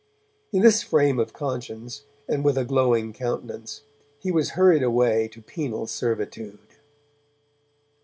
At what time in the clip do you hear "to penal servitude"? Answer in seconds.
5.27-6.77